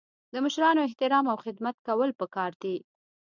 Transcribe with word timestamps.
د 0.33 0.35
مشرانو 0.45 0.85
احترام 0.87 1.25
او 1.31 1.37
خدمت 1.45 1.75
کول 1.87 2.09
پکار 2.19 2.51
دي. 2.63 2.75